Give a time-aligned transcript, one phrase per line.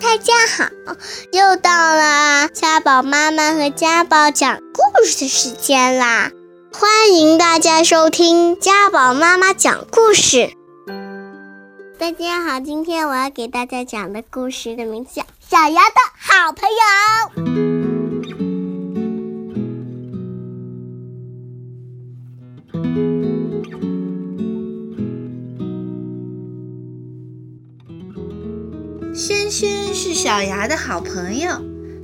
[0.00, 0.68] 大家好，
[1.32, 6.30] 又到了家宝妈妈和家宝讲故事的时间啦！
[6.72, 10.50] 欢迎大家收听家宝妈妈讲故事。
[11.98, 17.52] 大家好，今天我要给大家讲的故事的名字叫《小羊的好朋友》。
[29.16, 31.48] 轩轩是小牙的好朋友，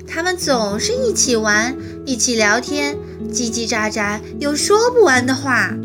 [0.08, 2.96] 他们总是一起玩，一起聊天，
[3.30, 5.76] 叽叽喳喳有说不完的话，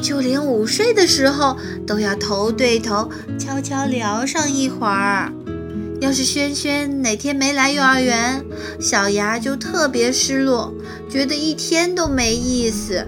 [0.00, 5.32] 就连午睡的时候都要头对头悄悄聊上一会儿。
[6.00, 8.44] 要是轩轩哪天没来幼儿园，
[8.78, 10.72] 小牙就特别失落，
[11.10, 13.04] 觉得一天都没意思。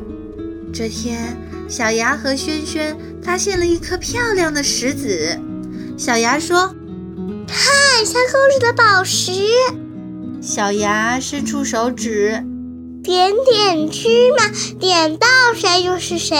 [0.72, 1.36] 这天，
[1.68, 5.38] 小牙和轩轩发现了一颗漂亮的石子，
[5.96, 6.74] 小牙说。
[7.48, 9.32] 看，像公主的宝石。
[10.40, 12.44] 小牙伸出手指，
[13.02, 14.44] 点点芝麻，
[14.78, 16.36] 点到谁就是谁。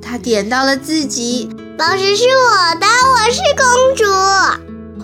[0.00, 4.04] 他点到了自己，宝石是我的，我是公主。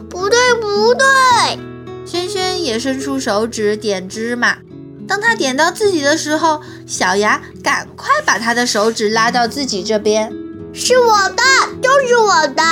[0.09, 1.59] 不对，不对。
[2.05, 4.59] 轩轩也伸出手指点芝麻，
[5.07, 10.33] 当他点到自己的时候，小牙赶快把他的手指拉到自己这边。
[10.73, 11.43] 是我的，
[11.83, 12.63] 就是我的。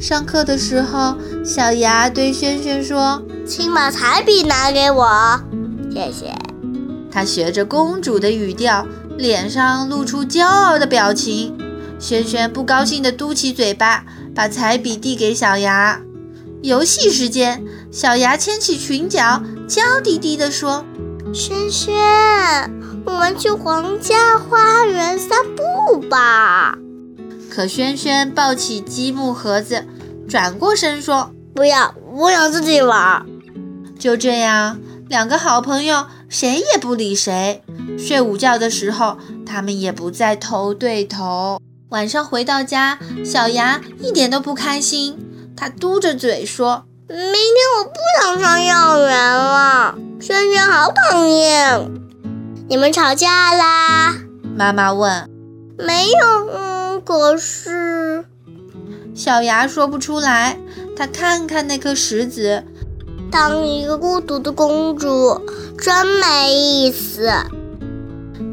[0.00, 5.40] 上课的时候，小牙对轩轩说：“请把彩笔拿给我，
[5.92, 6.32] 谢谢。”
[7.10, 8.86] 他学着公主的语调，
[9.18, 11.58] 脸上露出骄傲的表情。
[11.98, 16.00] 轩轩不高兴地嘟起嘴巴，把彩笔递给小牙。
[16.62, 20.84] 游戏时间，小牙牵起裙角，娇滴滴地说
[21.34, 21.92] ：“轩轩，
[23.04, 26.78] 我们去皇家花园散步吧。”
[27.50, 29.84] 可轩轩抱起积木盒子，
[30.28, 33.24] 转过身说：“不要，我想自己玩。”
[33.98, 37.62] 就这样，两个好朋友谁也不理谁。
[37.98, 41.60] 睡午觉的时候，他们也不再头对头。
[41.90, 45.18] 晚上回到家，小牙一点都不开心，
[45.56, 47.34] 他嘟着嘴说：“明天
[47.78, 47.90] 我不
[48.22, 51.90] 想上幼儿园了，轩轩好讨厌。”
[52.68, 54.14] 你们吵架啦？
[54.56, 55.28] 妈妈问。
[55.76, 56.48] 没有。
[56.50, 56.72] 嗯
[57.04, 58.01] 可是，
[59.14, 60.58] 小牙说不出来。
[60.96, 62.62] 他看看那颗石子，
[63.30, 65.40] 当一个孤独的公主
[65.78, 67.32] 真没意思。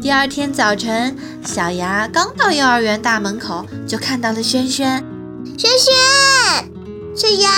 [0.02, 5.04] 第二天早晨，小牙刚到幼儿园大门口，就看到了轩轩。
[5.58, 5.94] 轩轩，
[7.14, 7.52] 小牙，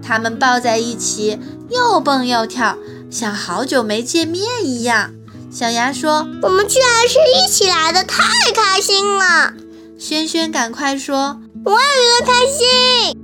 [0.00, 2.78] 他们抱在一起，又蹦又跳，
[3.10, 5.10] 像好久没见面一样。
[5.50, 8.22] 小牙说：“我们居然是一起来的，太
[8.54, 9.52] 开心了。”
[9.98, 11.41] 轩轩，赶快说！
[11.64, 13.16] 我也开心。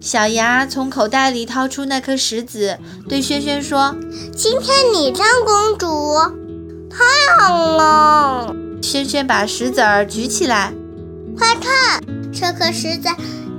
[0.00, 3.96] 小牙从口袋里掏出那颗石子，对轩轩说
[4.36, 6.16] ：“今天你当公主，
[6.90, 10.74] 太好了。”轩轩把石子儿举起来，
[11.38, 12.02] 快看，
[12.32, 13.08] 这颗石子，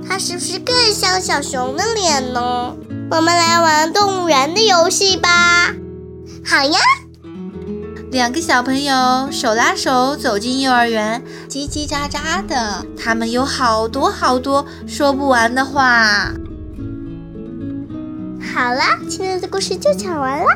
[0.08, 2.76] 它是不是更像小熊的脸呢？
[3.10, 5.74] 我们来玩动物园的游戏吧。
[6.44, 6.78] 好呀。
[8.12, 16.30] 两个小朋友手拉手走进幼儿园，叽叽喳喳的，他们有好多好多说不完的话。
[18.54, 20.46] 好啦，今天的故事就讲完了。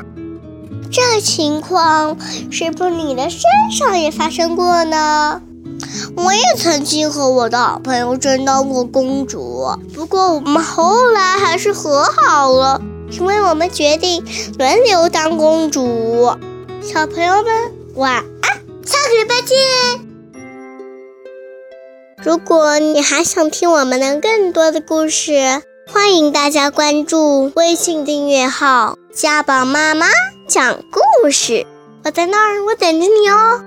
[0.89, 2.17] 这情况
[2.49, 5.41] 是不是你的身上也发生过呢？
[6.15, 12.81] 我也曾经和我的好朋友争当过公主，不过我们后来还是和好了，
[13.11, 14.23] 因为我们决定
[14.57, 16.35] 轮流当公主。
[16.81, 17.53] 小朋友们，
[17.93, 19.55] 晚安，下个礼拜见。
[22.23, 30.07] 如果你还想听我们的更多的故事，欢迎大家关注微信订阅号“家宝妈妈
[30.47, 31.67] 讲故事”，
[32.03, 33.63] 我在那儿，我等着你哦。